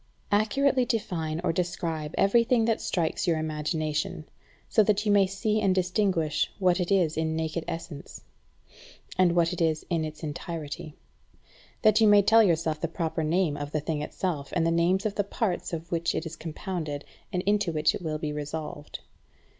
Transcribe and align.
Accurately 0.31 0.83
define 0.85 1.39
or 1.43 1.53
describe 1.53 2.15
every 2.17 2.43
thing 2.43 2.65
that 2.65 2.81
strikes 2.81 3.27
your 3.27 3.37
imagination, 3.37 4.25
so 4.67 4.81
that 4.81 5.05
you 5.05 5.11
may 5.11 5.27
see 5.27 5.61
and 5.61 5.75
distinguish 5.75 6.51
what 6.57 6.79
it 6.79 6.91
is 6.91 7.15
in 7.17 7.35
naked 7.35 7.63
essence, 7.67 8.21
and 9.15 9.35
what 9.35 9.53
it 9.53 9.61
is 9.61 9.85
in 9.91 10.03
its 10.03 10.23
entirety; 10.23 10.95
that 11.83 12.01
you 12.01 12.07
may 12.07 12.23
tell 12.23 12.41
yourself 12.41 12.81
the 12.81 12.87
proper 12.87 13.23
name 13.23 13.55
of 13.55 13.71
the 13.71 13.79
thing 13.79 14.01
itself, 14.01 14.51
and 14.55 14.65
the 14.65 14.71
names 14.71 15.05
of 15.05 15.13
the 15.13 15.23
parts 15.23 15.71
of 15.71 15.91
which 15.91 16.15
it 16.15 16.25
is 16.25 16.35
compounded, 16.35 17.05
and 17.31 17.43
into 17.43 17.71
which 17.71 17.93
it 17.93 18.01
will 18.01 18.17
be 18.17 18.33
resolved. 18.33 19.01